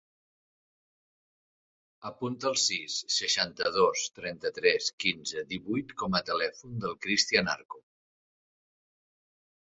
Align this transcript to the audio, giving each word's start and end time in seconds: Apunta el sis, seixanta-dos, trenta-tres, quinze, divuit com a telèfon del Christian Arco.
Apunta 2.09 2.47
el 2.51 2.55
sis, 2.61 2.95
seixanta-dos, 3.15 4.05
trenta-tres, 4.19 4.87
quinze, 5.05 5.43
divuit 5.51 5.93
com 6.03 6.17
a 6.21 6.23
telèfon 6.31 6.81
del 6.85 6.97
Christian 7.07 7.53
Arco. 7.53 7.83